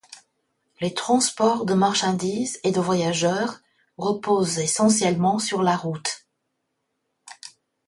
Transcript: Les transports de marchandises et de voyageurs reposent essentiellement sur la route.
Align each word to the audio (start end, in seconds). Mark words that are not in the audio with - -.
Les 0.79 0.95
transports 0.95 1.63
de 1.63 1.75
marchandises 1.75 2.59
et 2.63 2.71
de 2.71 2.79
voyageurs 2.81 3.59
reposent 3.99 4.57
essentiellement 4.57 5.37
sur 5.37 5.61
la 5.61 5.77
route. 5.77 6.25